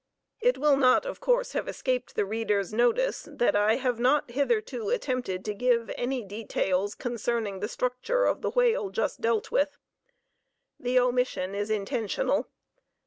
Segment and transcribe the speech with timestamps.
[0.39, 4.89] It will not, of course, have escaped the reader's notice that I have not hitherto
[4.89, 9.77] attempted to give any details concerning the structure of the whale just dealt with.
[10.79, 12.47] The omission is intentional.